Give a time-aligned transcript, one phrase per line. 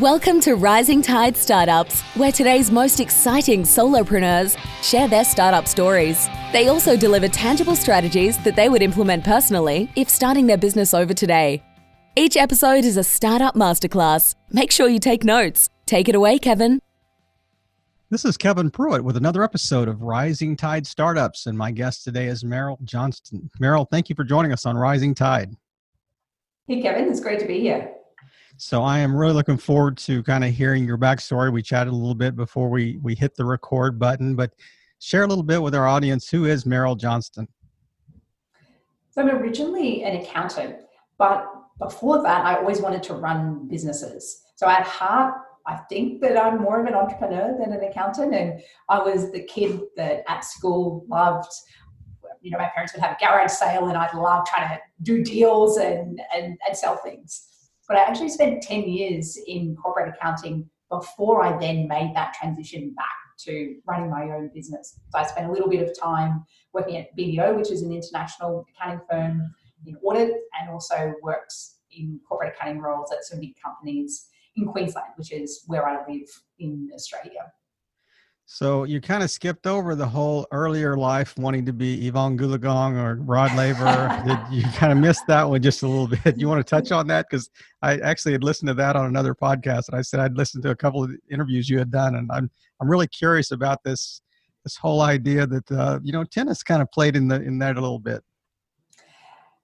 [0.00, 6.28] Welcome to Rising Tide Startups, where today's most exciting solopreneurs share their startup stories.
[6.50, 11.14] They also deliver tangible strategies that they would implement personally if starting their business over
[11.14, 11.62] today.
[12.16, 14.34] Each episode is a startup masterclass.
[14.50, 15.70] Make sure you take notes.
[15.86, 16.80] Take it away, Kevin.
[18.10, 22.26] This is Kevin Pruitt with another episode of Rising Tide Startups, and my guest today
[22.26, 23.48] is Meryl Johnston.
[23.62, 25.54] Meryl, thank you for joining us on Rising Tide.
[26.66, 27.94] Hey, Kevin, it's great to be here.
[28.56, 31.52] So I am really looking forward to kind of hearing your backstory.
[31.52, 34.52] We chatted a little bit before we we hit the record button, but
[35.00, 36.28] share a little bit with our audience.
[36.28, 37.48] Who is Meryl Johnston?
[39.10, 40.76] So I'm originally an accountant,
[41.18, 41.46] but
[41.78, 44.42] before that, I always wanted to run businesses.
[44.54, 45.34] So at heart,
[45.66, 49.42] I think that I'm more of an entrepreneur than an accountant, and I was the
[49.42, 51.50] kid that at school loved.
[52.40, 55.24] You know, my parents would have a garage sale, and I'd love trying to do
[55.24, 57.48] deals and and, and sell things.
[57.86, 62.94] But I actually spent 10 years in corporate accounting before I then made that transition
[62.94, 63.06] back
[63.40, 64.98] to running my own business.
[65.10, 68.64] So I spent a little bit of time working at BDO, which is an international
[68.70, 69.54] accounting firm
[69.86, 71.52] in audit, and also worked
[71.90, 76.28] in corporate accounting roles at some big companies in Queensland, which is where I live
[76.58, 77.52] in Australia.
[78.46, 82.94] So you kind of skipped over the whole earlier life wanting to be Evonne Goolagong
[82.96, 84.22] or Rod Laver.
[84.26, 86.38] Did you kind of missed that one just a little bit?
[86.38, 87.26] You want to touch on that?
[87.28, 87.48] Because
[87.80, 90.70] I actually had listened to that on another podcast, and I said I'd listened to
[90.70, 92.50] a couple of interviews you had done, and I'm
[92.80, 94.20] I'm really curious about this
[94.62, 97.76] this whole idea that uh, you know tennis kind of played in the in that
[97.76, 98.22] a little bit.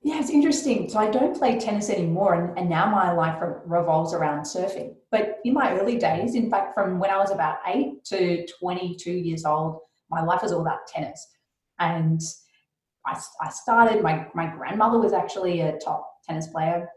[0.03, 0.89] Yeah, it's interesting.
[0.89, 4.95] So I don't play tennis anymore, and, and now my life re- revolves around surfing.
[5.11, 9.11] But in my early days, in fact, from when I was about eight to 22
[9.11, 11.27] years old, my life was all about tennis.
[11.79, 12.21] And
[13.07, 16.89] I, I started, my, my grandmother was actually a top tennis player.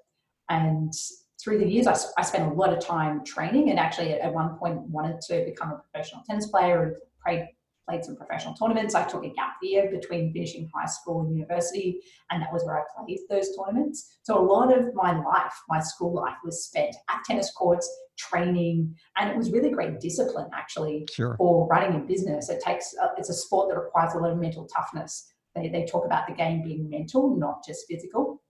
[0.49, 0.93] And
[1.41, 4.33] through the years, I, I spent a lot of time training and actually at, at
[4.33, 6.95] one point wanted to become a professional tennis player and
[7.25, 7.47] played
[7.87, 8.95] played some professional tournaments.
[8.95, 12.01] I took a gap year between finishing high school and university,
[12.31, 14.19] and that was where I played those tournaments.
[14.23, 18.95] So a lot of my life, my school life, was spent at tennis courts, training,
[19.17, 21.35] and it was really great discipline actually sure.
[21.37, 22.49] for running a business.
[22.49, 25.29] It takes uh, it's a sport that requires a lot of mental toughness.
[25.55, 28.41] They, they talk about the game being mental, not just physical.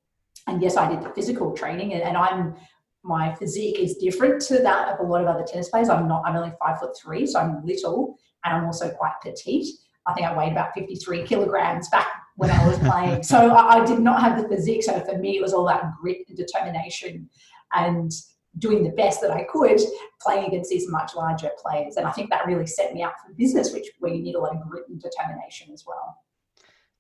[0.48, 2.56] And yes, I did the physical training, and, and I'm
[3.04, 5.90] my physique is different to that of a lot of other tennis players.
[5.90, 9.68] I'm not, I'm only five foot three, so I'm little and I'm also quite petite.
[10.06, 13.24] I think I weighed about 53 kilograms back when I was playing.
[13.24, 14.84] so I, I, did not have the physique.
[14.84, 17.30] So for me, it was all that grit and determination
[17.74, 18.12] and
[18.60, 19.80] doing the best that I could
[20.22, 21.96] playing against these much larger players.
[21.96, 24.40] And I think that really set me up for business, which where you need a
[24.40, 26.18] lot of grit and determination as well.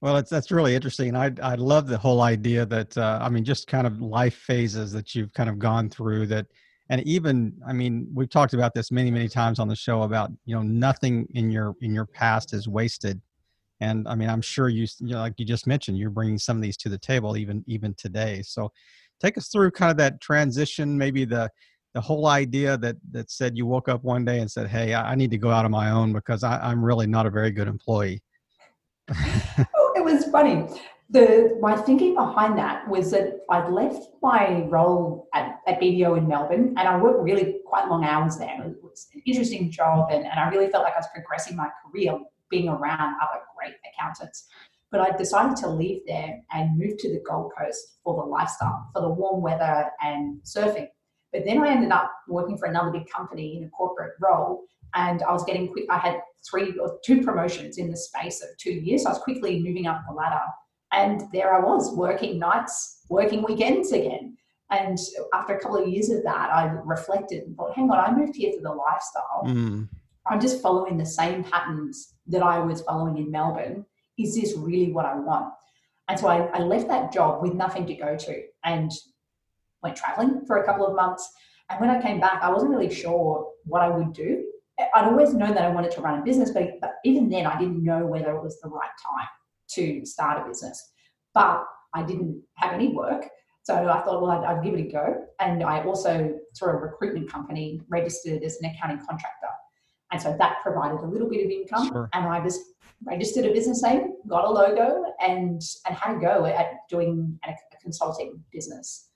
[0.01, 1.15] Well, it's, that's really interesting.
[1.15, 4.91] I I love the whole idea that uh, I mean, just kind of life phases
[4.91, 6.47] that you've kind of gone through that
[6.89, 10.31] and even i mean we've talked about this many many times on the show about
[10.45, 13.21] you know nothing in your in your past is wasted.
[13.81, 16.57] And i mean i'm sure you, you know, like you just mentioned you're bringing some
[16.57, 18.41] of these to the table even even today.
[18.43, 18.71] So
[19.21, 21.49] take us through kind of that transition maybe the
[21.93, 25.15] the whole idea that that said you woke up one day and said hey i,
[25.15, 27.67] need to go out on my own because I, i'm really not a very good
[27.67, 28.21] employee.
[29.75, 30.65] Oh, it was funny
[31.13, 36.27] the my thinking behind that was that I'd left my role at, at BDO in
[36.27, 38.63] Melbourne and I worked really quite long hours there.
[38.65, 41.69] It was an interesting job and, and I really felt like I was progressing my
[41.85, 42.19] career
[42.49, 44.47] being around other great accountants.
[44.91, 48.89] But I decided to leave there and move to the Gold Coast for the lifestyle,
[48.93, 50.87] for the warm weather and surfing.
[51.31, 54.63] But then I ended up working for another big company in a corporate role
[54.95, 58.49] and I was getting quick I had three or two promotions in the space of
[58.57, 59.03] two years.
[59.03, 60.41] So I was quickly moving up the ladder
[60.93, 64.37] and there I was working nights, working weekends again.
[64.69, 64.97] And
[65.33, 68.35] after a couple of years of that, I reflected and thought, hang on, I moved
[68.35, 69.43] here for the lifestyle.
[69.45, 69.89] Mm.
[70.27, 73.85] I'm just following the same patterns that I was following in Melbourne.
[74.17, 75.53] Is this really what I want?
[76.07, 78.91] And so I, I left that job with nothing to go to and
[79.81, 81.29] went traveling for a couple of months.
[81.69, 84.43] And when I came back, I wasn't really sure what I would do.
[84.95, 87.59] I'd always known that I wanted to run a business, but, but even then, I
[87.59, 89.27] didn't know whether it was the right time
[89.75, 90.91] to start a business.
[91.33, 93.27] But I didn't have any work.
[93.63, 95.25] So I thought, well, I'd, I'd give it a go.
[95.39, 99.47] And I also, through a recruitment company, registered as an accounting contractor.
[100.11, 101.87] And so that provided a little bit of income.
[101.87, 102.09] Sure.
[102.13, 102.61] And I just
[103.05, 107.51] registered a business name, got a logo, and, and had a go at doing a,
[107.51, 109.09] a consulting business.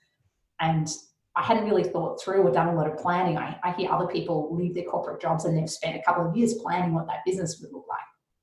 [0.60, 0.88] And
[1.36, 3.38] I hadn't really thought through or done a lot of planning.
[3.38, 6.36] I, I hear other people leave their corporate jobs and they've spent a couple of
[6.36, 8.00] years planning what that business would look like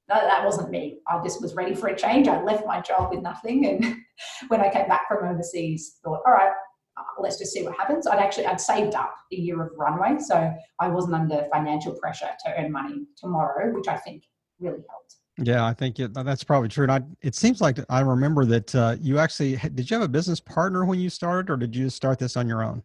[0.08, 1.00] no, that wasn't me.
[1.08, 2.28] I just was ready for a change.
[2.28, 3.66] I left my job with nothing.
[3.66, 3.98] And
[4.50, 6.52] when I came back from overseas, thought, all right,
[7.20, 8.06] let's just see what happens.
[8.08, 12.30] I'd actually I'd saved up a year of runway, so I wasn't under financial pressure
[12.46, 14.24] to earn money tomorrow, which I think
[14.60, 15.16] really helped.
[15.38, 16.84] Yeah, I think it, that's probably true.
[16.84, 19.90] And I, it seems like I remember that uh, you actually did.
[19.90, 22.64] You have a business partner when you started, or did you start this on your
[22.64, 22.84] own?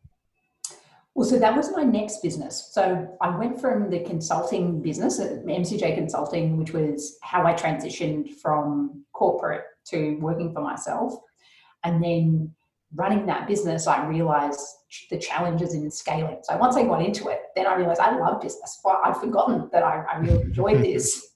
[1.14, 2.70] Well, so that was my next business.
[2.72, 9.04] So I went from the consulting business, MCJ Consulting, which was how I transitioned from
[9.12, 11.14] corporate to working for myself.
[11.84, 12.54] And then
[12.94, 14.60] running that business, I realized
[15.10, 16.38] the challenges in scaling.
[16.42, 18.80] So once I got into it, then I realized I love business.
[18.84, 21.29] Well, I'd forgotten that I, I really enjoyed this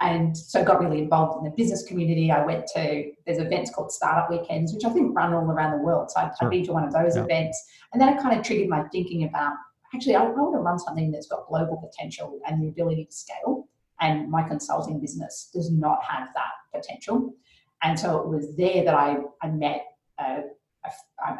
[0.00, 2.30] and so got really involved in the business community.
[2.30, 5.84] I went to there's events called Startup Weekends, which I think run all around the
[5.84, 6.10] world.
[6.10, 6.50] So I'd, sure.
[6.50, 7.24] Been to one of those yeah.
[7.24, 7.62] events,
[7.92, 9.52] and then it kind of triggered my thinking about
[9.94, 13.12] actually I, I want to run something that's got global potential and the ability to
[13.12, 13.68] scale.
[14.00, 17.34] And my consulting business does not have that potential.
[17.82, 19.84] And so it was there that I, I met
[20.18, 20.42] uh,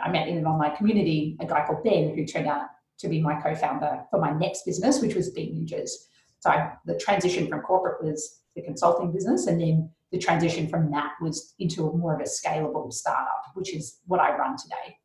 [0.05, 2.67] I met in an online community a guy called Ben who turned out
[2.99, 5.91] to be my co-founder for my next business, which was Bean Ninjas.
[6.41, 10.91] So I, the transition from corporate was the consulting business, and then the transition from
[10.93, 14.97] that was into a more of a scalable startup, which is what I run today.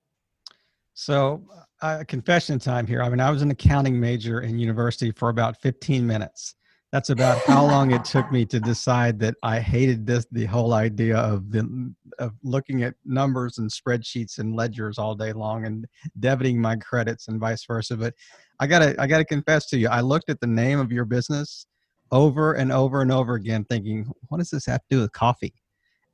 [0.94, 1.44] So,
[1.82, 3.02] uh, confession time here.
[3.02, 6.56] I mean, I was an accounting major in university for about 15 minutes.
[6.92, 10.74] That's about how long it took me to decide that I hated this the whole
[10.74, 15.86] idea of the of looking at numbers and spreadsheets and ledgers all day long and
[16.20, 17.98] debiting my credits and vice versa.
[17.98, 18.14] But
[18.60, 21.68] I gotta I gotta confess to you, I looked at the name of your business
[22.12, 25.54] over and over and over again, thinking, what does this have to do with coffee?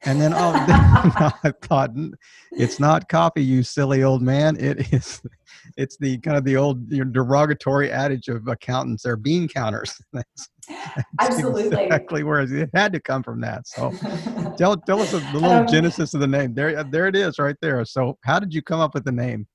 [0.04, 0.54] And then oh,
[1.44, 1.92] I thought,
[2.52, 4.56] it's not coffee, you silly old man.
[4.58, 5.22] It is,
[5.78, 9.04] it's the kind of the old derogatory adage of accountants.
[9.04, 10.00] They're bean counters.
[10.14, 13.42] That's, that's Absolutely, exactly where it had to come from.
[13.42, 13.68] That.
[13.68, 13.92] So,
[14.58, 16.54] tell tell us the little um, genesis of the name.
[16.54, 17.84] There, there it is, right there.
[17.86, 19.48] So, how did you come up with the name?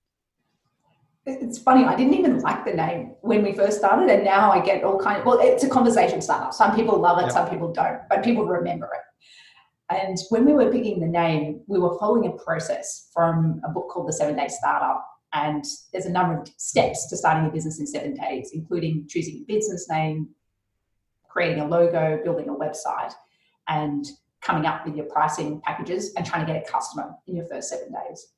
[1.27, 4.61] it's funny i didn't even like the name when we first started and now i
[4.61, 7.33] get all kind of well it's a conversation starter some people love it yep.
[7.33, 9.01] some people don't but people remember it
[9.95, 13.89] and when we were picking the name we were following a process from a book
[13.89, 17.81] called the seven day startup and there's a number of steps to starting a business
[17.81, 20.29] in seven days including choosing a business name
[21.29, 23.13] creating a logo building a website
[23.69, 24.07] and
[24.41, 27.69] coming up with your pricing packages and trying to get a customer in your first
[27.69, 28.35] seven days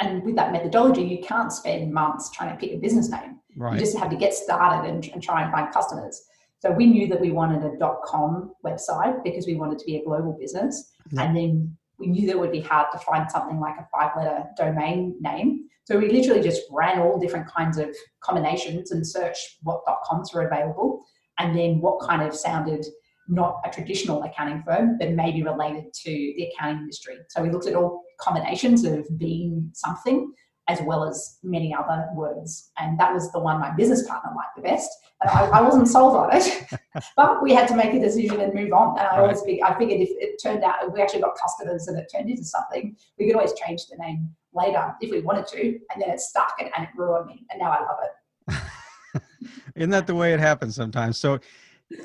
[0.00, 3.38] and with that methodology, you can't spend months trying to pick a business name.
[3.56, 3.74] Right.
[3.74, 6.22] You just have to get started and, and try and find customers.
[6.60, 9.96] So we knew that we wanted a dot .com website because we wanted to be
[9.96, 11.22] a global business, yeah.
[11.22, 14.44] and then we knew that it would be hard to find something like a five-letter
[14.56, 15.66] domain name.
[15.84, 17.88] So we literally just ran all different kinds of
[18.20, 21.04] combinations and searched what .coms were available,
[21.38, 22.84] and then what kind of sounded
[23.28, 27.16] not a traditional accounting firm, but maybe related to the accounting industry.
[27.28, 30.32] So we looked at all combinations of being something
[30.70, 32.70] as well as many other words.
[32.78, 34.88] And that was the one my business partner liked the best.
[35.22, 36.64] I, I wasn't sold on it,
[37.16, 38.96] but we had to make a decision and move on.
[38.96, 41.88] And I always figured, I figured if it turned out, if we actually got customers
[41.88, 45.48] and it turned into something, we could always change the name later if we wanted
[45.48, 45.60] to.
[45.92, 47.44] And then it stuck and, and it grew on me.
[47.50, 49.22] And now I love it.
[49.74, 51.18] Isn't that the way it happens sometimes?
[51.18, 51.40] So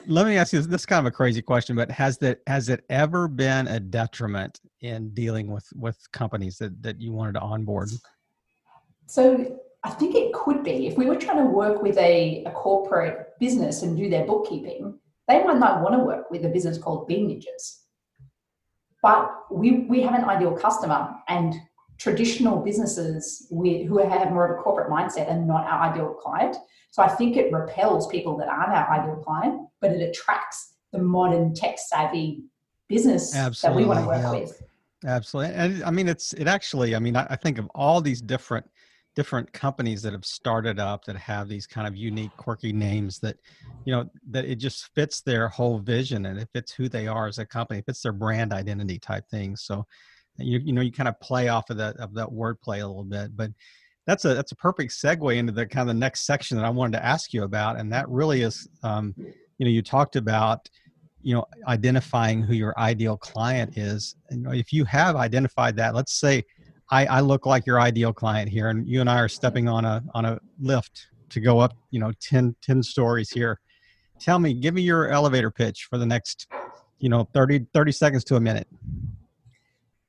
[0.08, 2.70] let me ask you this is kind of a crazy question but has that has
[2.70, 7.42] it ever been a detriment in dealing with with companies that that you wanted to
[7.42, 7.90] onboard
[9.06, 12.52] so i think it could be if we were trying to work with a, a
[12.52, 16.78] corporate business and do their bookkeeping they might not want to work with a business
[16.78, 17.82] called bean ninjas
[19.02, 21.54] but we we have an ideal customer and
[21.98, 26.58] traditional businesses with, who have more of a corporate mindset and not our ideal client
[26.96, 31.00] so I think it repels people that aren't our ideal client, but it attracts the
[31.00, 32.46] modern tech savvy
[32.88, 34.40] business Absolutely, that we want to work yeah.
[34.40, 34.64] with.
[35.06, 35.56] Absolutely.
[35.56, 38.66] And I mean, it's, it actually, I mean, I, I think of all these different,
[39.16, 43.38] different companies that have started up that have these kind of unique quirky names that
[43.86, 47.28] you know that it just fits their whole vision and it fits who they are
[47.28, 49.86] as a company it fits their brand identity type thing so
[50.38, 53.06] you, you know you kind of play off of that of that wordplay a little
[53.06, 53.52] bit but
[54.06, 56.70] that's a that's a perfect segue into the kind of the next section that I
[56.70, 60.70] wanted to ask you about, and that really is, um, you know, you talked about,
[61.22, 64.16] you know, identifying who your ideal client is.
[64.30, 66.44] And, if you have identified that, let's say
[66.92, 69.86] I, I look like your ideal client here, and you and I are stepping on
[69.86, 73.60] a on a lift to go up, you know, 10, 10 stories here.
[74.20, 76.48] Tell me, give me your elevator pitch for the next,
[77.00, 78.68] you know, 30, 30 seconds to a minute.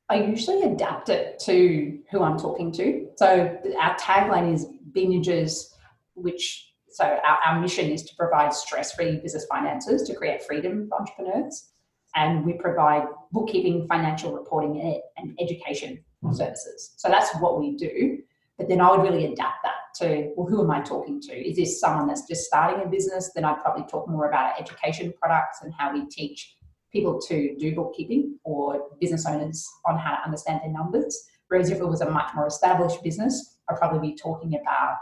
[0.09, 3.09] I usually adapt it to who I'm talking to.
[3.17, 5.73] So our tagline is Ninjas,
[6.15, 11.01] which so our, our mission is to provide stress-free business finances to create freedom for
[11.01, 11.71] entrepreneurs.
[12.15, 16.35] And we provide bookkeeping, financial reporting, and education Mm.
[16.35, 16.95] services.
[16.97, 18.19] So that's what we do.
[18.59, 21.33] But then I would really adapt that to, well, who am I talking to?
[21.33, 23.33] Is this someone that's just starting a business?
[23.35, 26.57] Then I'd probably talk more about education products and how we teach
[26.91, 31.23] people to do bookkeeping or business owners on how to understand their numbers.
[31.49, 34.97] Whereas if it was a much more established business, I'd probably be talking about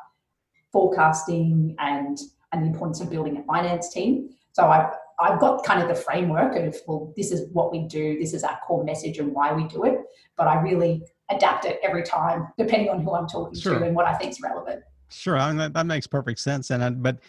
[0.73, 2.18] forecasting and,
[2.52, 4.30] and the importance of building a finance team.
[4.52, 4.90] So I've,
[5.21, 8.44] I've got kind of the framework of, well, this is what we do, this is
[8.44, 9.99] our core message and why we do it.
[10.37, 13.78] But I really adapt it every time, depending on who I'm talking sure.
[13.78, 14.83] to and what I think is relevant.
[15.11, 16.71] Sure, I mean, that, that makes perfect sense.
[16.71, 17.21] And uh, but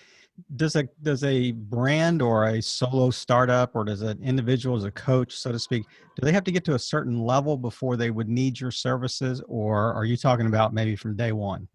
[0.57, 4.91] does a does a brand or a solo startup or does an individual as a
[4.91, 5.83] coach, so to speak,
[6.15, 9.41] do they have to get to a certain level before they would need your services,
[9.47, 11.67] or are you talking about maybe from day one?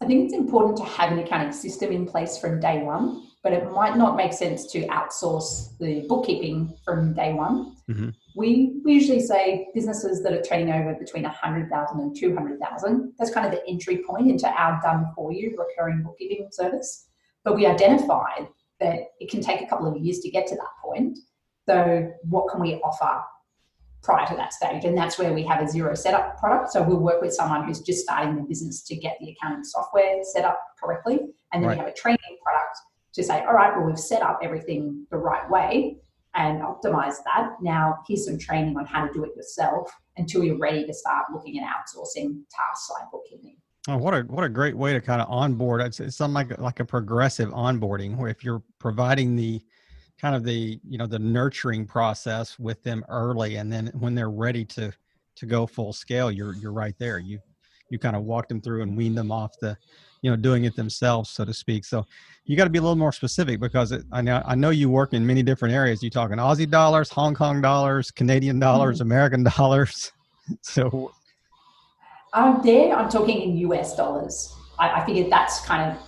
[0.00, 3.52] I think it's important to have an accounting system in place from day one, but
[3.52, 7.76] it might not make sense to outsource the bookkeeping from day one.
[7.90, 8.08] Mm-hmm.
[8.34, 13.12] We, we usually say businesses that are turning over between 100,000 and 200,000.
[13.18, 17.10] That's kind of the entry point into our done for you recurring bookkeeping service.
[17.44, 18.48] But we identified
[18.80, 21.18] that it can take a couple of years to get to that point.
[21.68, 23.22] So, what can we offer
[24.02, 24.84] prior to that stage.
[24.84, 26.70] And that's where we have a zero setup product.
[26.72, 30.22] So we'll work with someone who's just starting the business to get the accounting software
[30.22, 31.20] set up correctly.
[31.54, 31.78] And then right.
[31.78, 32.78] we have a training product
[33.14, 35.96] to say, all right, well, we've set up everything the right way
[36.34, 37.52] and optimize that.
[37.62, 41.26] Now, here's some training on how to do it yourself until you're ready to start
[41.32, 43.56] looking at outsourcing tasks like bookkeeping.
[43.86, 45.82] Oh, what a what a great way to kind of onboard.
[45.82, 49.60] It's, it's something like like a progressive onboarding, where if you're providing the
[50.18, 54.30] kind of the you know the nurturing process with them early and then when they're
[54.30, 54.92] ready to
[55.36, 57.38] to go full scale you're you're right there you
[57.94, 59.76] you kind of walk them through and wean them off the
[60.20, 62.04] you know doing it themselves so to speak so
[62.44, 64.90] you got to be a little more specific because it, I know I know you
[64.90, 69.12] work in many different areas you talking Aussie dollars Hong Kong dollars Canadian dollars mm-hmm.
[69.12, 70.10] American dollars
[70.60, 71.12] so
[72.32, 75.98] um, there I'm talking in US dollars I, I figured that's kind of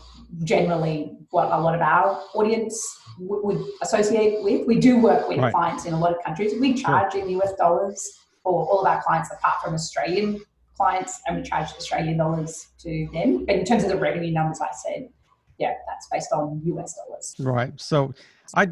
[0.44, 2.76] generally what a lot of our audience
[3.18, 4.66] would associate with.
[4.66, 5.52] We do work with right.
[5.52, 6.52] clients in a lot of countries.
[6.60, 7.22] We charge sure.
[7.22, 10.40] in US dollars for all of our clients apart from Australian
[10.76, 13.45] clients, and we charge Australian dollars to them.
[13.47, 15.09] But in terms of the revenue numbers, I said,
[15.59, 17.35] yeah, that's based on US dollars.
[17.38, 17.73] Right.
[17.80, 18.12] So
[18.54, 18.68] I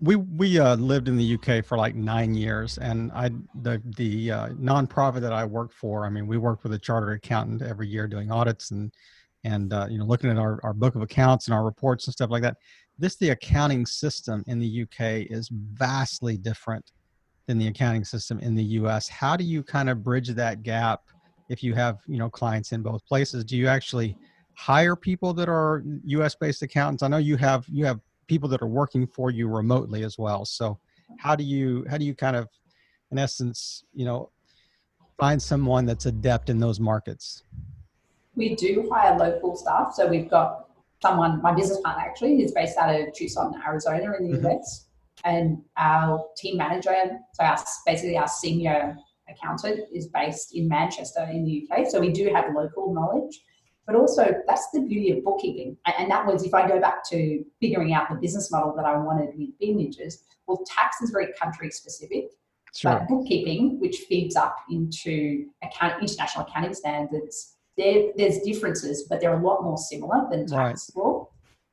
[0.00, 3.30] we we uh, lived in the UK for like nine years, and I
[3.62, 6.06] the the uh, nonprofit that I work for.
[6.06, 8.92] I mean, we work with a chartered accountant every year doing audits and
[9.44, 12.12] and uh, you know looking at our, our book of accounts and our reports and
[12.12, 12.56] stuff like that
[12.98, 16.90] this the accounting system in the UK is vastly different
[17.46, 19.08] than the accounting system in the US.
[19.08, 21.02] How do you kind of bridge that gap
[21.48, 23.44] if you have, you know, clients in both places?
[23.44, 24.16] Do you actually
[24.54, 27.02] hire people that are US based accountants?
[27.02, 30.44] I know you have you have people that are working for you remotely as well.
[30.44, 30.78] So
[31.18, 32.48] how do you how do you kind of
[33.10, 34.30] in essence, you know,
[35.18, 37.42] find someone that's adept in those markets?
[38.34, 39.94] We do hire local staff.
[39.94, 40.68] So we've got
[41.02, 44.46] someone, my business partner actually, is based out of Tucson, Arizona in the mm-hmm.
[44.46, 44.86] US.
[45.24, 46.94] And our team manager,
[47.32, 48.96] so our, basically our senior
[49.30, 51.86] accountant, is based in Manchester in the UK.
[51.88, 53.40] So we do have local knowledge.
[53.86, 55.76] But also, that's the beauty of bookkeeping.
[55.86, 58.98] And that was if I go back to figuring out the business model that I
[58.98, 62.26] wanted with Images, well, tax is very country specific.
[62.76, 62.92] Sure.
[62.92, 69.40] But bookkeeping, which feeds up into account, international accounting standards, there, there's differences, but they're
[69.40, 71.02] a lot more similar than tax right.
[71.02, 71.28] law.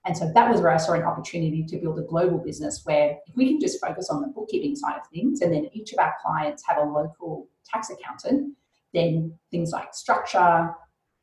[0.05, 3.17] And so that was where I saw an opportunity to build a global business where
[3.25, 5.99] if we can just focus on the bookkeeping side of things, and then each of
[5.99, 8.55] our clients have a local tax accountant,
[8.93, 10.71] then things like structure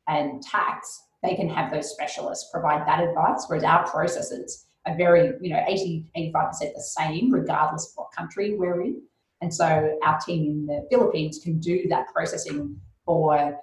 [0.07, 5.31] and tax, they can have those specialists provide that advice, whereas our processes are very,
[5.41, 9.01] you know, 80, 85% the same, regardless of what country we're in.
[9.41, 13.57] And so our team in the Philippines can do that processing for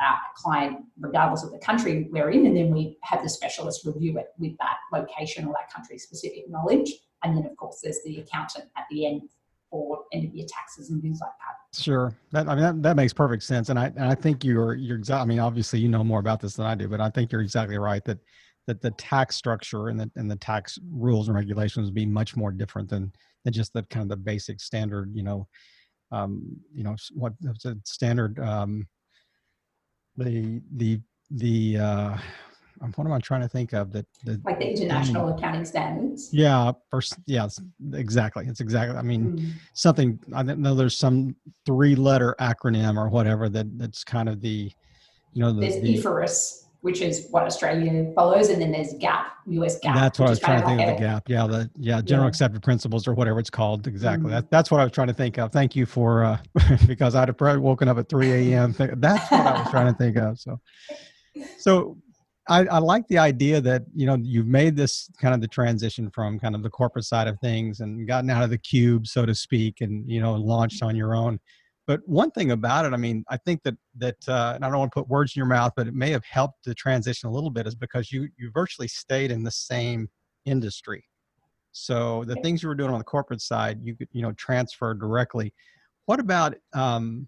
[0.00, 4.18] our client, regardless of the country we're in, and then we have the specialist review
[4.18, 6.92] it with that location or that country specific knowledge.
[7.24, 9.22] And then, of course, there's the accountant at the end
[9.70, 11.78] for end of year taxes and things like that.
[11.80, 14.74] Sure, that I mean that, that makes perfect sense, and I and I think you're
[14.74, 15.22] you're exactly.
[15.22, 17.42] I mean, obviously you know more about this than I do, but I think you're
[17.42, 18.18] exactly right that
[18.66, 22.52] that the tax structure and the and the tax rules and regulations be much more
[22.52, 23.12] different than
[23.44, 25.10] than just the kind of the basic standard.
[25.14, 25.48] You know,
[26.10, 28.86] um, you know what the standard um,
[30.18, 32.18] the the the uh
[32.94, 33.92] what am I trying to think of?
[33.92, 36.30] That the like the international um, accounting standards.
[36.32, 37.60] Yeah, first, yes,
[37.92, 38.46] exactly.
[38.46, 38.96] It's exactly.
[38.96, 39.50] I mean, mm.
[39.74, 40.18] something.
[40.34, 41.34] I know there's some
[41.66, 44.70] three-letter acronym or whatever that that's kind of the,
[45.32, 46.67] you know, the, there's the IFRS.
[46.80, 49.94] Which is what Australia follows, and then there's GAAP, US GAAP.
[49.94, 51.22] That's what I was trying to think like of the GAAP.
[51.26, 52.28] Yeah, the yeah general yeah.
[52.28, 53.86] accepted principles or whatever it's called.
[53.88, 54.26] Exactly.
[54.26, 54.34] Mm-hmm.
[54.34, 55.50] That, that's what I was trying to think of.
[55.50, 56.38] Thank you for uh,
[56.86, 58.74] because I'd have probably woken up at 3 a.m.
[58.78, 60.38] That's what I was trying to think of.
[60.38, 60.60] So,
[61.58, 61.98] so
[62.48, 66.10] I, I, like the idea that you know you've made this kind of the transition
[66.10, 69.26] from kind of the corporate side of things and gotten out of the cube, so
[69.26, 71.38] to speak, and you know launched on your own.
[71.88, 74.78] But one thing about it, I mean, I think that that uh, and I don't
[74.78, 77.32] want to put words in your mouth, but it may have helped the transition a
[77.32, 80.06] little bit, is because you you virtually stayed in the same
[80.44, 81.02] industry.
[81.72, 84.92] So the things you were doing on the corporate side, you could you know transfer
[84.92, 85.54] directly.
[86.04, 87.26] What about um,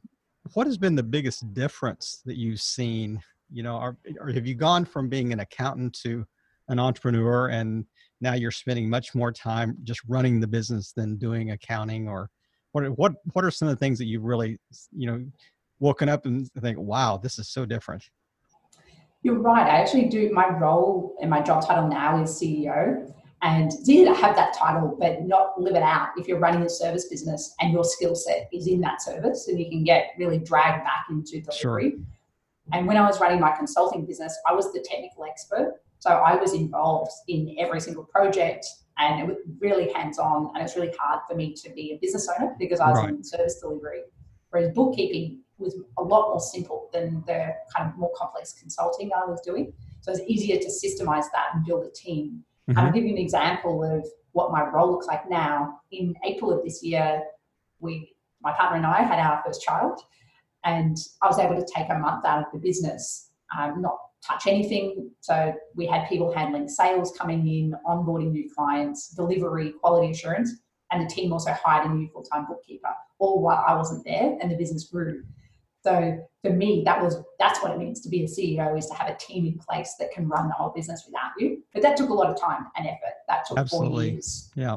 [0.52, 3.19] what has been the biggest difference that you've seen?
[3.50, 6.26] You know, or, or have you gone from being an accountant to
[6.69, 7.87] an entrepreneur, and
[8.21, 12.29] now you're spending much more time just running the business than doing accounting or
[12.73, 14.59] what what what are some of the things that you've really
[14.97, 15.25] you know
[15.79, 18.11] woken up and think wow this is so different
[19.23, 23.12] you're right i actually do my role and my job title now is ceo
[23.43, 26.09] and did have that title but not live it out.
[26.19, 29.59] If you're running a service business and your skill set is in that service and
[29.59, 31.91] you can get really dragged back into delivery.
[31.91, 32.00] Sure.
[32.73, 36.35] and when i was running my consulting business i was the technical expert so i
[36.35, 38.66] was involved in every single project
[39.00, 42.28] and it was really hands-on and it's really hard for me to be a business
[42.28, 43.09] owner because I was right.
[43.09, 44.02] in service delivery.
[44.50, 49.25] Whereas bookkeeping was a lot more simple than the kind of more complex consulting I
[49.26, 49.73] was doing.
[50.00, 52.45] So it's easier to systemize that and build a team.
[52.69, 52.78] Mm-hmm.
[52.78, 55.80] I'll give you an example of what my role looks like now.
[55.92, 57.23] In April of this year,
[57.80, 60.00] we my partner and I had our first child,
[60.64, 64.47] and I was able to take a month out of the business, um, not touch
[64.47, 65.11] anything.
[65.21, 70.53] So we had people handling sales coming in, onboarding new clients, delivery, quality assurance,
[70.91, 74.50] and the team also hired a new full-time bookkeeper, all while I wasn't there and
[74.50, 75.23] the business grew.
[75.83, 78.95] So for me, that was that's what it means to be a CEO is to
[78.95, 81.62] have a team in place that can run the whole business without you.
[81.73, 83.15] But that took a lot of time and effort.
[83.29, 84.09] That took Absolutely.
[84.09, 84.77] four years yeah.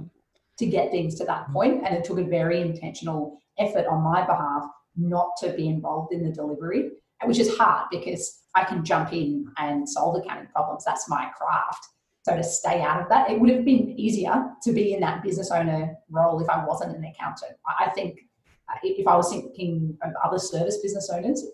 [0.59, 1.83] to get things to that point.
[1.85, 4.63] And it took a very intentional effort on my behalf
[4.95, 6.91] not to be involved in the delivery
[7.25, 10.83] which is hard because I can jump in and solve accounting problems.
[10.85, 11.87] That's my craft.
[12.23, 15.23] So to stay out of that, it would have been easier to be in that
[15.23, 17.57] business owner role if I wasn't an accountant.
[17.67, 18.21] I think
[18.69, 21.45] uh, if I was thinking of other service business owners,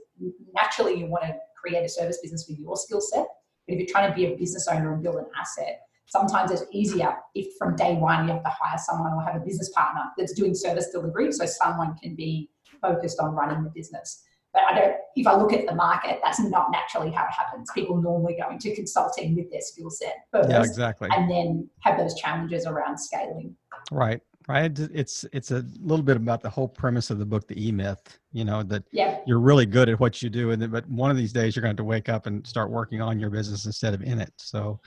[0.53, 3.25] naturally you want to create a service business with your skill set.
[3.67, 6.63] But if you're trying to be a business owner and build an asset, sometimes it's
[6.71, 10.03] easier if from day one you have to hire someone or have a business partner
[10.17, 12.49] that's doing service delivery so someone can be
[12.81, 14.23] focused on running the business.
[14.53, 17.69] But I don't, if I look at the market, that's not naturally how it happens.
[17.75, 20.49] People normally go into consulting with their skill set first.
[20.49, 21.09] Yeah, exactly.
[21.11, 23.55] And then have those challenges around scaling.
[23.91, 24.21] Right.
[24.47, 24.71] Right.
[24.79, 28.17] It's it's a little bit about the whole premise of the book, the E Myth.
[28.31, 29.19] You know that yeah.
[29.27, 31.75] you're really good at what you do, and but one of these days you're going
[31.75, 34.33] to have to wake up and start working on your business instead of in it.
[34.37, 34.79] So,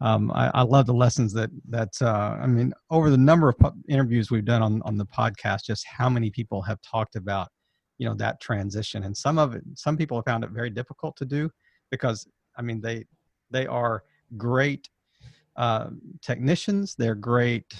[0.00, 3.56] um, I, I, love the lessons that that uh, I mean over the number of
[3.88, 7.48] interviews we've done on on the podcast, just how many people have talked about
[8.02, 11.16] you know that transition and some of it some people have found it very difficult
[11.16, 11.48] to do
[11.92, 12.26] because
[12.58, 13.04] i mean they
[13.52, 14.02] they are
[14.36, 14.88] great
[15.54, 15.86] uh,
[16.20, 17.72] technicians they're great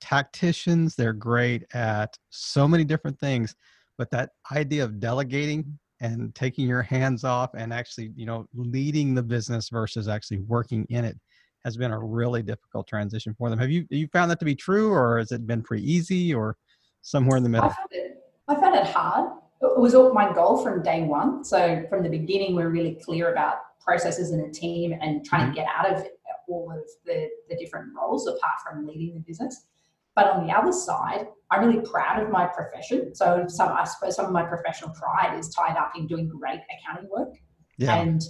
[0.00, 3.56] tacticians they're great at so many different things
[3.98, 9.12] but that idea of delegating and taking your hands off and actually you know leading
[9.12, 11.18] the business versus actually working in it
[11.64, 13.58] has been a really difficult transition for them.
[13.58, 16.58] Have you you found that to be true or has it been pretty easy or
[17.00, 17.70] somewhere in the middle?
[17.70, 21.44] I found it, I found it hard it was all my goal from day one.
[21.44, 25.50] So from the beginning, we're really clear about processes in a team and trying mm-hmm.
[25.52, 26.04] to get out of
[26.48, 29.66] all of the, the different roles apart from leading the business.
[30.14, 33.14] But on the other side, I'm really proud of my profession.
[33.14, 36.60] So some, I suppose some of my professional pride is tied up in doing great
[36.70, 37.34] accounting work.
[37.78, 37.96] Yeah.
[37.96, 38.22] And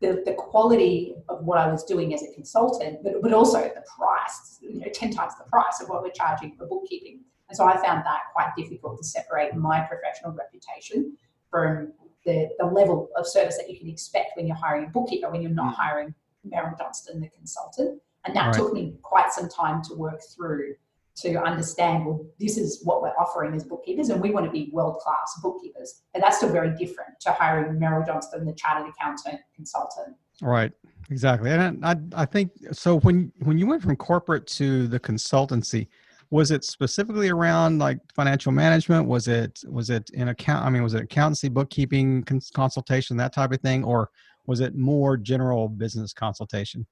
[0.00, 3.84] the, the quality of what I was doing as a consultant, but, but also the
[3.96, 7.20] price, you know, 10 times the price of what we're charging for bookkeeping
[7.52, 11.18] and so I found that quite difficult to separate my professional reputation
[11.50, 11.92] from
[12.24, 15.42] the, the level of service that you can expect when you're hiring a bookkeeper, when
[15.42, 15.76] you're not mm.
[15.76, 16.14] hiring
[16.50, 18.00] Meryl Johnston, the consultant.
[18.24, 18.54] And that right.
[18.54, 20.76] took me quite some time to work through
[21.16, 24.70] to understand, well, this is what we're offering as bookkeepers, and we want to be
[24.72, 26.00] world class bookkeepers.
[26.14, 30.16] And that's still very different to hiring Meryl Johnston, the chartered accountant consultant.
[30.40, 30.72] Right.
[31.10, 31.50] Exactly.
[31.50, 35.88] And I, I think so when when you went from corporate to the consultancy,
[36.32, 39.06] was it specifically around like financial management?
[39.06, 43.34] Was it was it in account i mean was it accountancy bookkeeping cons- consultation that
[43.34, 43.84] type of thing?
[43.84, 44.08] Or
[44.46, 46.86] was it more general business consultation?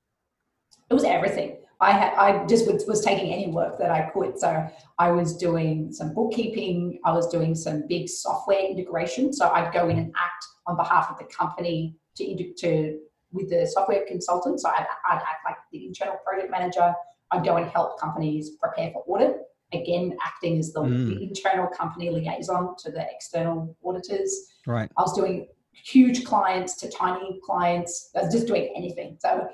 [0.91, 1.57] It was everything.
[1.81, 4.39] I had i just was, was taking any work that i could.
[4.39, 7.01] So i was doing some bookkeeping.
[7.07, 9.33] I was doing some big software integration.
[9.33, 12.99] So i'd go in and act on behalf of the company to to
[13.33, 14.61] with the software consultant.
[14.61, 16.93] So I'd, I'd act like the internal project manager.
[17.33, 19.37] I'd go and help companies prepare for audit.
[19.73, 21.07] Again, acting as the, Mm.
[21.07, 24.49] the internal company liaison to the external auditors.
[24.67, 24.91] Right.
[24.97, 28.11] I was doing huge clients to tiny clients.
[28.17, 29.17] I was just doing anything.
[29.21, 29.49] So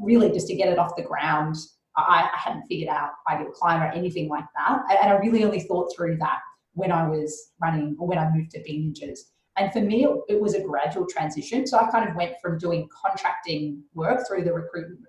[0.00, 1.56] really just to get it off the ground,
[1.96, 4.82] I, I hadn't figured out ideal client or anything like that.
[4.90, 6.40] And I really only thought through that
[6.74, 9.20] when I was running or when I moved to Bean Ninjas.
[9.56, 11.66] And for me, it was a gradual transition.
[11.66, 15.00] So I kind of went from doing contracting work through the recruitment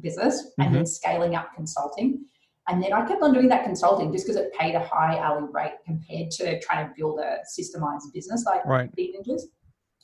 [0.00, 2.24] business and then scaling up consulting.
[2.68, 5.48] And then I kept on doing that consulting just because it paid a high hourly
[5.52, 8.94] rate compared to trying to build a systemized business like Right.
[8.94, 9.42] Bean Ninjas.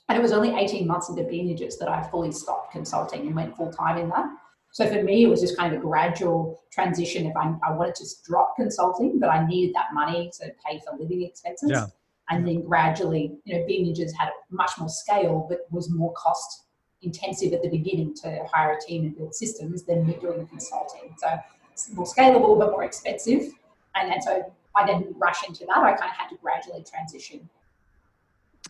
[0.08, 3.34] And it was only 18 months into Bean Ninjas that I fully stopped consulting and
[3.34, 4.26] went full time in that.
[4.72, 7.26] So for me, it was just kind of a gradual transition.
[7.26, 10.98] If I, I wanted to drop consulting, but I needed that money to pay for
[10.98, 11.70] living expenses.
[11.70, 11.86] Yeah.
[12.30, 16.64] And then gradually, you know, Bean Ninjas had much more scale, but was more cost
[17.04, 21.14] intensive at the beginning to hire a team and build systems than me doing consulting.
[21.18, 21.28] So
[21.72, 23.52] it's more scalable, but more expensive.
[23.94, 25.76] And, and so I didn't rush into that.
[25.76, 27.48] I kind of had to gradually transition.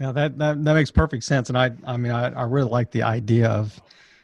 [0.00, 2.90] Yeah, that, that that makes perfect sense, and I I mean I, I really like
[2.90, 3.80] the idea of,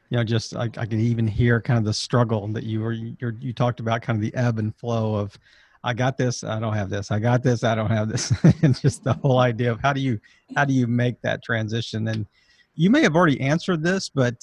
[0.08, 2.92] you know, just I, I can even hear kind of the struggle that you were
[2.92, 5.38] you you talked about, kind of the ebb and flow of,
[5.84, 8.78] I got this, I don't have this, I got this, I don't have this, and
[8.80, 10.18] just the whole idea of how do you
[10.56, 12.08] how do you make that transition?
[12.08, 12.26] And
[12.74, 14.34] you may have already answered this, but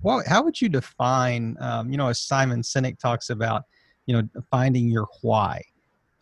[0.00, 3.62] what how would you define, um, you know, as Simon Sinek talks about,
[4.06, 5.62] you know, finding your why?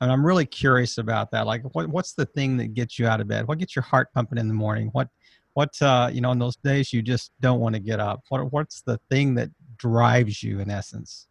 [0.01, 1.47] And I'm really curious about that.
[1.47, 3.47] Like, what, what's the thing that gets you out of bed?
[3.47, 4.89] What gets your heart pumping in the morning?
[4.89, 5.09] What,
[5.55, 8.21] what, uh, you know, in those days you just don't want to get up?
[8.29, 11.29] What, what's the thing that drives you in essence?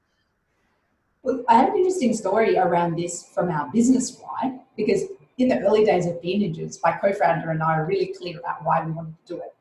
[1.24, 5.04] Well, I have an interesting story around this from our business why, because
[5.38, 8.64] in the early days of Bean Ninjas, my co-founder and I are really clear about
[8.64, 9.54] why we wanted to do it.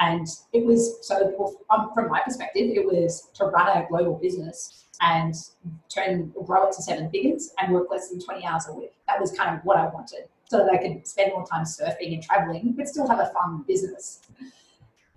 [0.00, 1.54] And it was so
[1.94, 5.34] from my perspective, it was to run a global business and
[5.88, 8.92] turn grow it to seven figures and work less than 20 hours a week.
[9.06, 10.28] That was kind of what I wanted.
[10.48, 13.64] So that I could spend more time surfing and traveling, but still have a fun
[13.68, 14.22] business.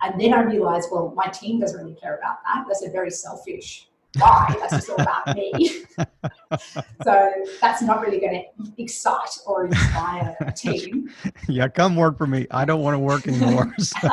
[0.03, 2.65] And then I realized, well, my team doesn't really care about that.
[2.67, 4.55] That's a very selfish why.
[4.59, 5.83] That's just all about me.
[7.03, 11.09] so that's not really going to excite or inspire a team.
[11.47, 12.45] yeah, come work for me.
[12.51, 13.73] I don't want to work anymore.
[13.79, 14.07] So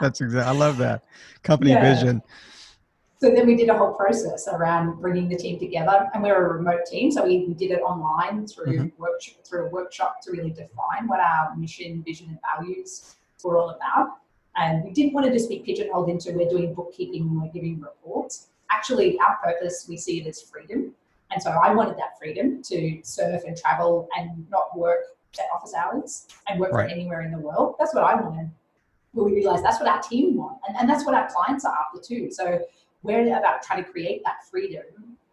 [0.00, 0.48] that's exactly.
[0.48, 1.04] I love that
[1.42, 1.94] company Yeah.
[1.94, 2.22] vision.
[3.18, 6.52] So then we did a whole process around bringing the team together, and we're a
[6.58, 8.92] remote team, so we, did it online through Mhm.
[8.98, 13.70] work, through a workshop to really define what our mission, vision, and values were all
[13.70, 14.18] about.
[14.56, 17.80] And we didn't want to just be pigeonholed into we're doing bookkeeping and we're giving
[17.80, 18.48] reports.
[18.70, 20.94] Actually, our purpose we see it as freedom,
[21.30, 25.00] and so I wanted that freedom to surf and travel and not work
[25.38, 26.88] at office hours and work Right.
[26.88, 27.76] from anywhere in the world.
[27.78, 28.50] That's what I wanted.
[29.14, 31.74] But we realized that's what our team want, and, and that's what our clients are
[31.74, 32.30] after too.
[32.30, 32.60] So
[33.02, 34.84] we're about trying to create that freedom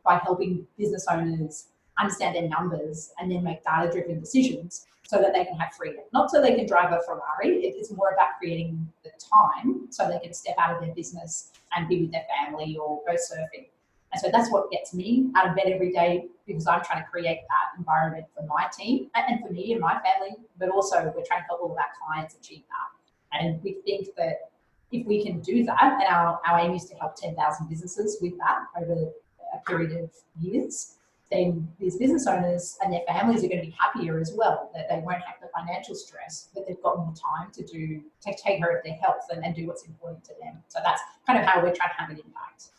[0.03, 1.67] by helping business owners
[1.99, 6.03] understand their numbers and then make data driven decisions so that they can have freedom.
[6.13, 10.19] Not so they can drive a Ferrari, it's more about creating the time so they
[10.19, 13.67] can step out of their business and be with their family or go surfing.
[14.13, 17.09] And so that's what gets me out of bed every day because I'm trying to
[17.09, 21.11] create that environment for my team and and for me and my family, but also
[21.15, 23.39] we're trying to help all of our clients achieve that.
[23.39, 24.51] And we think that
[24.91, 28.37] if we can do that, and our, our aim is to help 10,000 businesses with
[28.37, 29.09] that over
[29.55, 30.97] a period of years,
[31.33, 34.87] then these business owners and their families are going to be happier as well, that
[34.89, 38.43] they won't have the financial stress, but they've got more time to do, to take
[38.43, 40.57] care of their health and, and do what's important to them.
[40.67, 42.69] So that's kind of how we're trying to have an impact.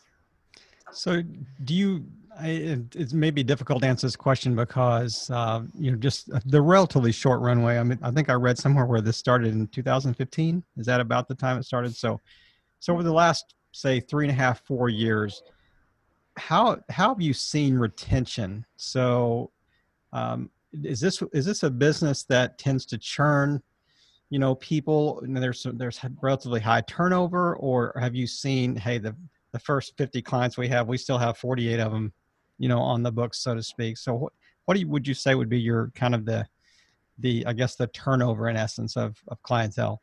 [0.91, 1.21] So,
[1.63, 2.05] do you?
[2.37, 2.49] I,
[2.95, 7.13] it, may be difficult to answer this question because uh, you know just the relatively
[7.13, 7.77] short runway.
[7.77, 10.63] I mean, I think I read somewhere where this started in 2015.
[10.77, 11.95] Is that about the time it started?
[11.95, 12.19] So,
[12.79, 15.41] so over the last say three and a half, four years,
[16.37, 18.65] how how have you seen retention?
[18.77, 19.51] So,
[20.13, 20.49] um,
[20.83, 23.61] is this is this a business that tends to churn?
[24.29, 25.21] You know, people.
[25.23, 28.75] There's there's relatively high turnover, or have you seen?
[28.75, 29.15] Hey, the
[29.55, 32.11] the first 50 clients we have, we still have 48 of them,
[32.57, 33.97] you know, on the books, so to speak.
[33.97, 34.33] So what,
[34.65, 36.45] what you, would you say would be your kind of the,
[37.19, 40.01] the, I guess the turnover in essence of, of clientele?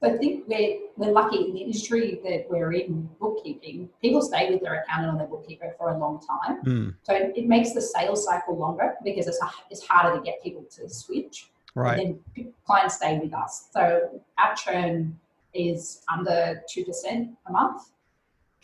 [0.00, 3.88] So I think we're, we're lucky in the industry that we're in bookkeeping.
[4.00, 6.56] People stay with their accountant or their bookkeeper for a long time.
[6.58, 10.40] Hmm, So it, it makes the sales cycle longer because it's, it's harder to get
[10.42, 11.50] people to switch.
[11.74, 11.98] right.
[11.98, 13.68] And then clients stay with us.
[13.72, 15.18] So our churn
[15.52, 17.82] is under 2% a month.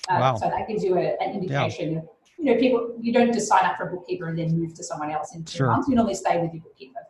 [0.08, 0.36] Uh, Wow.
[0.36, 3.64] So that gives you a, an indication of, you know, people, you don't just sign
[3.64, 5.66] up for a bookkeeper and then move to someone else in two Sure.
[5.68, 5.88] months.
[5.88, 7.00] You normally stay with your bookkeeper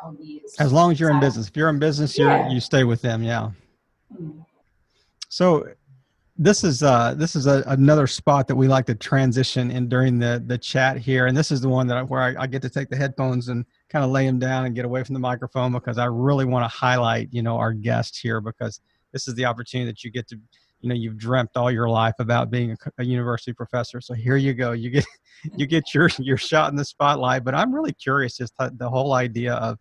[0.00, 0.26] for a couple.
[0.58, 2.48] As long as you're in business, if you're in business, you're, Yeah.
[2.48, 3.22] you stay with them.
[3.22, 3.50] Yeah.
[4.14, 4.44] Mm.
[5.28, 5.66] So
[6.36, 10.18] this is uh, this is a, another spot that we like to transition in during
[10.18, 12.60] the the chat here, and this is the one that I, where I, I get
[12.62, 15.20] to take the headphones and kind of lay them down and get away from the
[15.20, 18.80] microphone because I really want to highlight you know our guest here because
[19.12, 20.38] this is the opportunity that you get to
[20.84, 24.02] you know you've dreamt all your life about being a, a university professor.
[24.02, 25.06] So here you go, you get
[25.56, 27.42] you get your your shot in the spotlight.
[27.42, 29.78] But I'm really curious just the whole idea of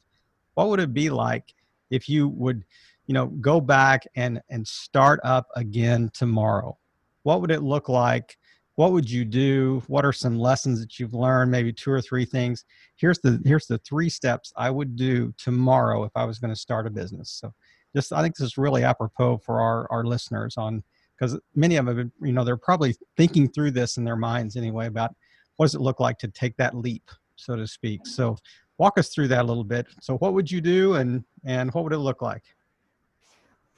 [0.53, 1.53] what would it be like
[1.91, 2.63] if you would
[3.05, 6.77] you know go back and and start up again tomorrow
[7.23, 8.37] what would it look like
[8.75, 12.23] what would you do what are some lessons that you've learned maybe two or three
[12.23, 12.63] things
[12.95, 16.59] here's the here's the three steps i would do tomorrow if i was going to
[16.59, 17.53] start a business so
[17.95, 20.83] just i think this is really apropos for our our listeners on
[21.17, 24.87] because many of them you know they're probably thinking through this in their minds anyway
[24.87, 25.13] about
[25.57, 28.35] what does it look like to take that leap so to speak so
[28.77, 31.83] walk us through that a little bit so what would you do and and what
[31.83, 32.43] would it look like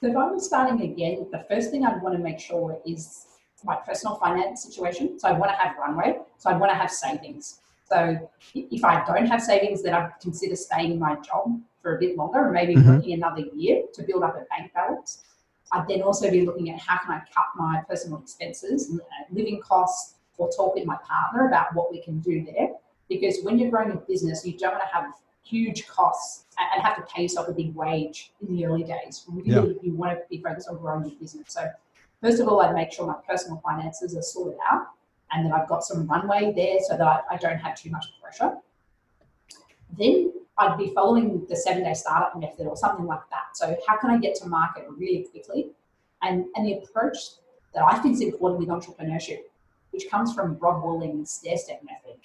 [0.00, 3.26] so if I was starting again, the first thing I'd want to make sure is
[3.64, 5.18] my personal finance situation.
[5.18, 6.18] So I want to have runway.
[6.36, 7.60] So I want to have savings.
[7.88, 12.00] So if I don't have savings, then I'd consider staying in my job for a
[12.00, 12.96] bit longer, and maybe mm-hmm.
[12.96, 15.22] working another year to build up a bank balance.
[15.72, 19.60] I'd then also be looking at how can I cut my personal expenses, uh, living
[19.60, 22.70] costs, or talk with my partner about what we can do there.
[23.08, 25.12] Because when you're growing a business, you don't want to have
[25.44, 29.24] huge costs and have to pay yourself a big wage in the early days.
[29.28, 29.80] Really, yeah.
[29.80, 31.46] you want to be focused on growing your business.
[31.48, 31.68] So,
[32.20, 34.88] first of all, I'd make sure my personal finances are sorted out
[35.32, 38.56] and then I've got some runway there so that I don't have too much pressure.
[39.98, 43.56] Then I'd be following the seven day startup method or something like that.
[43.56, 45.70] So, how can I get to market really quickly?
[46.22, 47.16] And, and the approach
[47.74, 49.40] that I think is important with entrepreneurship,
[49.90, 52.18] which comes from Rob Walling's stair step method,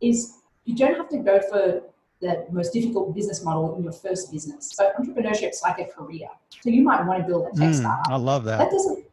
[0.00, 1.82] is you don't have to go for
[2.20, 4.72] the most difficult business model in your first business.
[4.72, 6.28] So entrepreneurship is like a career.
[6.60, 8.10] So you might want to build a tech mm, startup.
[8.10, 8.58] I love that.
[8.58, 9.04] That doesn't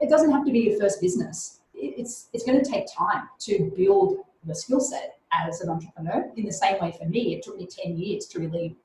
[0.00, 1.60] it doesn't have to be your first business.
[1.82, 6.30] It's it's going to take time to build the skill set as an entrepreneur.
[6.36, 8.76] In the same way, for me, it took me ten years to really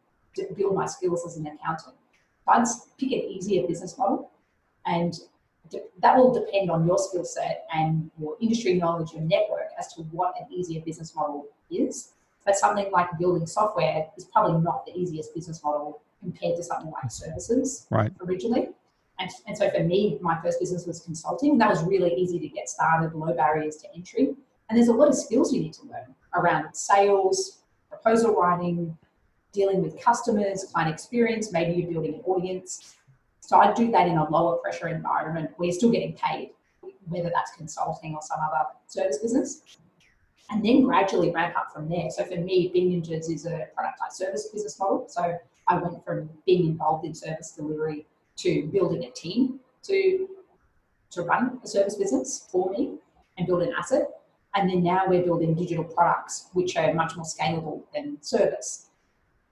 [0.56, 1.96] build my skills as an accountant.
[2.48, 2.66] I'd
[2.98, 4.32] pick an easier business model,
[4.86, 5.14] and
[6.00, 10.02] that will depend on your skill set and your industry knowledge, your network as to
[10.04, 12.14] what an easier business model is.
[12.46, 16.92] But something like building software is probably not the easiest business model compared to something
[16.92, 18.12] like services right.
[18.22, 18.70] originally.
[19.20, 21.58] And, and so for me, my first business was consulting.
[21.58, 24.36] That was really easy to get started, low barriers to entry.
[24.70, 28.96] And there's a lot of skills you need to learn around sales, proposal writing,
[29.54, 31.52] dealing with customers, client experience.
[31.52, 32.96] Maybe you're building an audience.
[33.40, 36.52] So I do that in a lower pressure environment where you're still getting paid,
[37.08, 39.62] whether that's consulting or some other service business
[40.50, 42.10] and then gradually ramp up from there.
[42.10, 45.06] So for me, Bean Ninjas is a product type service business model.
[45.10, 48.06] So I went from being involved in service delivery
[48.38, 50.28] to building a team to
[51.12, 52.96] to run a service business for me
[53.38, 54.10] and build an asset.
[54.56, 58.90] And then now we're building digital products which are much more scalable than service.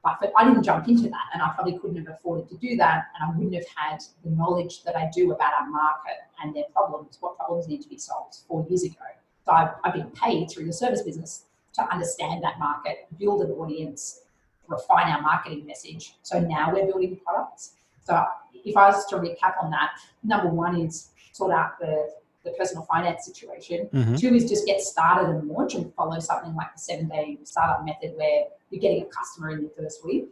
[0.03, 3.05] But I didn't jump into that and I probably couldn't have afforded to do that
[3.15, 6.65] and I wouldn't have had the knowledge that I do about our market and their
[6.73, 9.05] problems, what problems need to be solved four years ago.
[9.45, 13.51] So I've, I've been paid through the service business to understand that market, build an
[13.51, 14.21] audience,
[14.67, 16.17] refine our marketing message.
[16.21, 17.73] So now we're building products.
[18.03, 18.23] So
[18.65, 19.91] if I was to recap on that,
[20.23, 22.09] number one is sort out the,
[22.43, 23.87] the personal finance situation.
[23.93, 24.15] Mm-hmm.
[24.15, 27.85] Two is just get started and launch and follow something like the seven day startup
[27.85, 30.27] method where you're getting a customer in the first week.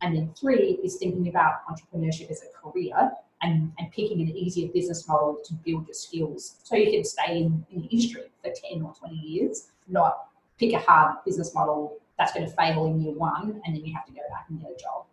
[0.00, 3.10] And then three is thinking about entrepreneurship as a career
[3.42, 7.38] and, and picking an easier business model to build your skills so you can stay
[7.38, 11.98] in, in the industry for 10 or 20 years, not pick a hard business model
[12.18, 14.60] that's going to fail in year one and then you have to go back and
[14.60, 15.04] get a job.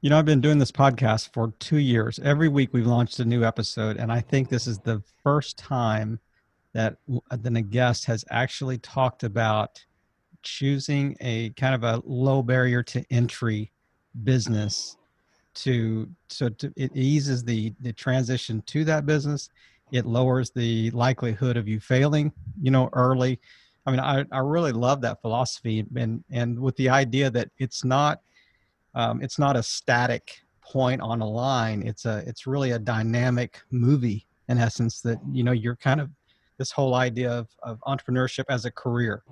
[0.00, 2.20] You know, I've been doing this podcast for two years.
[2.20, 6.20] Every week we've launched a new episode, and I think this is the first time
[6.72, 6.98] that
[7.32, 9.84] then a guest has actually talked about
[10.44, 13.72] choosing a kind of a low barrier to entry
[14.22, 14.96] business
[15.54, 19.50] to so to, it eases the the transition to that business
[19.90, 22.32] it lowers the likelihood of you failing
[22.62, 23.40] you know early
[23.84, 27.84] i mean i, I really love that philosophy and and with the idea that it's
[27.84, 28.20] not
[28.94, 31.82] um, it's not a static point on a line.
[31.86, 36.10] It's a it's really a dynamic movie in essence that you know you're kind of
[36.58, 39.22] this whole idea of, of entrepreneurship as a career.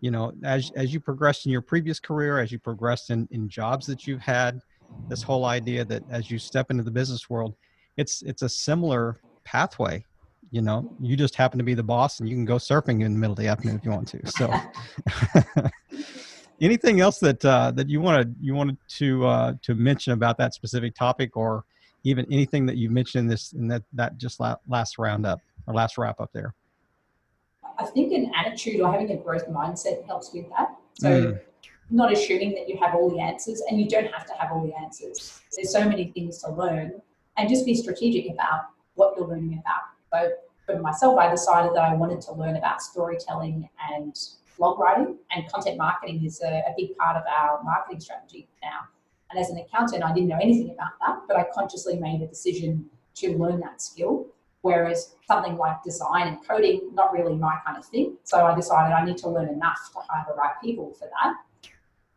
[0.00, 3.48] You know as as you progressed in your previous career as you progressed in in
[3.48, 4.60] jobs that you've had
[5.08, 7.54] this whole idea that as you step into the business world
[7.96, 10.04] it's it's a similar pathway.
[10.50, 13.14] You know you just happen to be the boss and you can go surfing in
[13.14, 14.52] the middle of the afternoon if you want to so
[16.60, 20.54] anything else that uh, that you wanted you wanted to uh, to mention about that
[20.54, 21.64] specific topic or
[22.04, 25.98] even anything that you mentioned in this in that that just last roundup or last
[25.98, 26.54] wrap up there?
[27.78, 30.76] I think an attitude or having a growth mindset helps with that.
[30.94, 31.40] So mm.
[31.90, 34.66] not assuming that you have all the answers and you don't have to have all
[34.66, 35.40] the answers.
[35.54, 37.02] There's so many things to learn
[37.36, 39.82] and just be strategic about what you're learning about.
[40.12, 40.32] So
[40.64, 44.18] for myself, I decided that I wanted to learn about storytelling and
[44.56, 48.80] blog writing and content marketing is a, a big part of our marketing strategy now.
[49.30, 52.26] And as an accountant, I didn't know anything about that, but I consciously made a
[52.26, 54.26] decision to learn that skill.
[54.62, 58.16] Whereas something like design and coding, not really my kind of thing.
[58.24, 61.36] So I decided I need to learn enough to hire the right people for that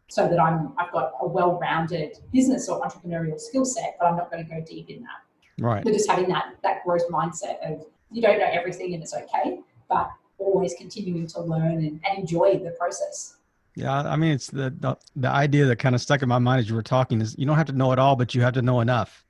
[0.10, 4.32] so that I'm I've got a well-rounded business or entrepreneurial skill set, but I'm not
[4.32, 5.64] going to go deep in that.
[5.64, 5.84] Right.
[5.84, 9.60] But just having that that growth mindset of you don't know everything and it's okay,
[9.88, 13.36] but always continuing to learn and, and enjoy the process.
[13.76, 16.60] Yeah, I mean, it's the, the, the idea that kind of stuck in my mind
[16.60, 18.54] as you were talking is you don't have to know it all, but you have
[18.56, 19.26] to know enough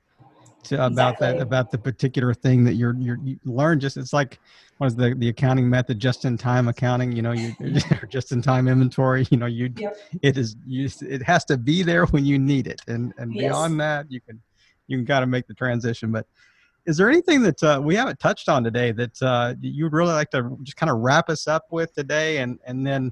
[0.63, 1.27] to about exactly.
[1.27, 3.79] that about the particular thing that you're you're you learn.
[3.79, 4.39] Just it's like
[4.77, 5.99] what is the the accounting method?
[5.99, 7.11] Just in time accounting.
[7.11, 7.55] You know, you
[8.09, 9.25] just in time inventory.
[9.29, 9.97] You know, you yep.
[10.21, 13.43] it is you it has to be there when you need it, and and yes.
[13.43, 14.41] beyond that, you can
[14.87, 16.25] you can kind of make the transition, but
[16.89, 20.31] is there anything that uh, we haven't touched on today that uh, you'd really like
[20.31, 22.39] to just kind of wrap us up with today?
[22.39, 23.11] And and then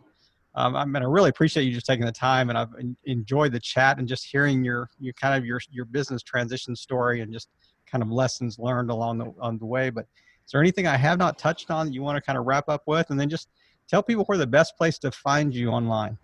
[0.55, 2.73] um, I mean, I really appreciate you just taking the time, and I've
[3.05, 7.21] enjoyed the chat and just hearing your your kind of your your business transition story
[7.21, 7.49] and just
[7.85, 9.91] kind of lessons learned along the on the way.
[9.91, 10.05] But
[10.43, 12.69] is there anything I have not touched on that you want to kind of wrap
[12.69, 13.47] up with, and then just
[13.87, 16.17] tell people where the best place to find you online?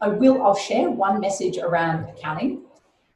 [0.00, 0.40] I will.
[0.44, 2.62] I'll share one message around accounting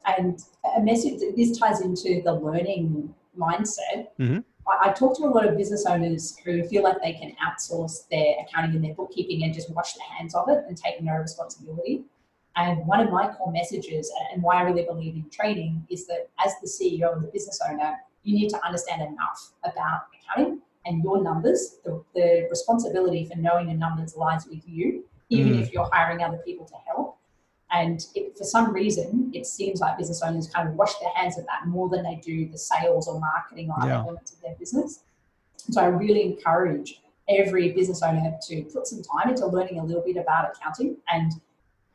[0.05, 0.39] and
[0.77, 4.07] a message that this ties into the learning mindset.
[4.19, 4.39] Mm-hmm.
[4.67, 8.07] I, I, talk to a lot of business owners who feel like they can outsource
[8.09, 11.13] their accounting and their bookkeeping and just wash their hands of it and take no
[11.13, 12.05] responsibility.
[12.55, 16.29] And one of my core messages and why I really believe in training is that
[16.43, 21.03] as the CEO and the business owner, you need to understand enough about accounting and
[21.03, 21.79] your numbers.
[21.83, 25.61] The, the responsibility for knowing your numbers lies with you, even mm.
[25.61, 27.17] if you're hiring other people to help.
[27.71, 31.37] And it, for some reason, it seems like business owners kind of wash their hands
[31.37, 33.95] of that more than they do the sales or marketing or yeah.
[33.95, 35.03] other elements of their business.
[35.71, 40.03] So I really encourage every business owner to put some time into learning a little
[40.03, 41.33] bit about accounting and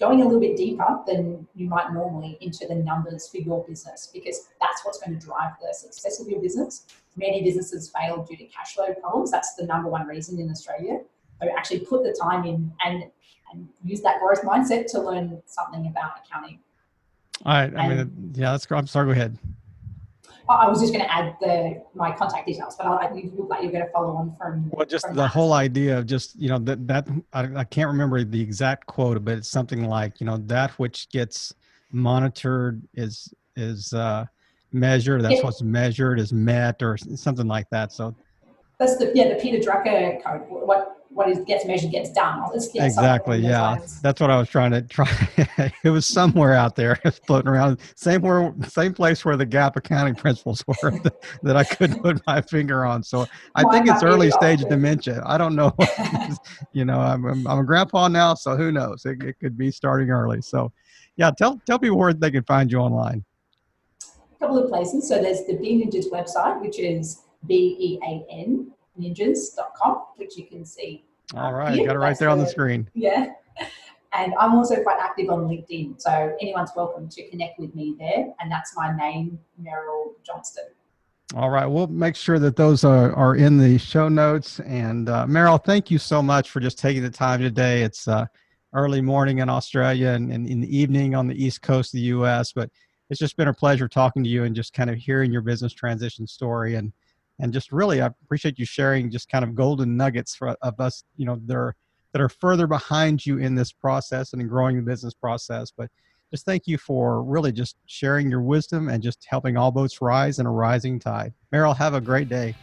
[0.01, 4.11] going a little bit deeper than you might normally into the numbers for your business
[4.13, 6.87] because that's what's going to drive the success of your business.
[7.17, 9.31] Many businesses fail due to cash flow problems.
[9.31, 11.01] That's the number one reason in Australia.
[11.41, 13.05] So actually put the time in and
[13.53, 16.59] and use that growth mindset to learn something about accounting.
[17.45, 17.75] All right.
[17.75, 18.77] I and, mean, yeah, let's go.
[18.77, 19.07] I'm sorry.
[19.07, 19.39] Go ahead.
[20.49, 23.63] I was just going to add the my contact details, but I, you look like
[23.63, 24.69] you're going to follow on from.
[24.71, 25.29] Well, just from the that.
[25.29, 29.25] whole idea of just you know that that I, I can't remember the exact quote,
[29.25, 31.55] but it's something like you know that which gets
[31.93, 34.27] monitored is is uh,
[34.73, 35.23] measured.
[35.23, 35.43] That's yeah.
[35.43, 37.93] what's measured is met, or something like that.
[37.93, 38.15] So.
[38.79, 40.43] That's the yeah the Peter Drucker code.
[40.49, 42.49] What what is gets measured gets done.
[42.75, 43.39] exactly.
[43.39, 45.11] Yeah, that's what I was trying to try.
[45.85, 46.97] it was somewhere out there,
[47.27, 47.79] floating around.
[47.97, 52.25] Same where, same place where the GAAP accounting principles were that, that I couldn't put
[52.27, 53.03] my finger on.
[53.03, 55.23] So I think it's early stage dementia.
[55.27, 55.75] I don't know.
[56.73, 59.05] you know, I'm, I'm, I'm a grandpa now, so who knows?
[59.05, 60.41] It, it could be starting early.
[60.41, 60.73] So,
[61.17, 63.25] yeah, tell tell people where they can find you online.
[64.03, 65.09] A couple of places.
[65.09, 70.47] So there's the Bean Ninjas website, which is B E A N ninjas.com, which you
[70.47, 71.05] can see.
[71.35, 72.89] All right, got it right there on the screen.
[72.95, 73.33] Yeah.
[74.13, 76.01] And I'm also quite active on LinkedIn.
[76.01, 78.27] So anyone's welcome to connect with me there.
[78.41, 80.65] And that's my name, Meryl Johnston.
[81.37, 81.67] All right.
[81.67, 84.59] We'll make sure that those are, are in the show notes.
[84.61, 87.83] And uh, Meryl, thank you so much for just taking the time today.
[87.83, 88.27] It's uh,
[88.75, 92.07] early morning in Australia and, and in the evening on the East Coast of the
[92.07, 92.53] U.S.
[92.53, 92.69] But
[93.11, 95.73] it's just been a pleasure talking to you and just kind of hearing your business
[95.73, 96.93] transition story and
[97.41, 101.05] and just really I appreciate you sharing just kind of golden nuggets for, of us,
[101.17, 101.75] you know, that are
[102.13, 105.73] that are further behind you in this process and in growing the business process.
[105.77, 105.91] But
[106.31, 110.39] just thank you for really just sharing your wisdom and just helping all boats rise
[110.39, 111.33] in a rising tide.
[111.53, 112.55] Meryl, have a great day.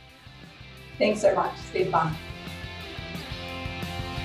[0.97, 1.53] Thanks so much.
[1.73, 2.15] It's fun.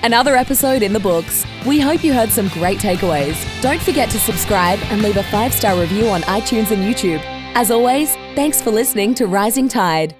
[0.01, 1.45] Another episode in the books.
[1.65, 3.37] We hope you heard some great takeaways.
[3.61, 7.21] Don't forget to subscribe and leave a five star review on iTunes and YouTube.
[7.55, 10.15] As always, thanks for listening to Rising Tide.